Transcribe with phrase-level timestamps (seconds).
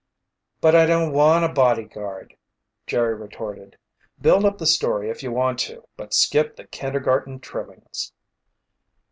[0.61, 2.35] "But I don't want a bodyguard,"
[2.87, 3.77] Jerry retorted.
[4.19, 8.11] "Build up the story if you want to, but skip the kindergarten trimmings."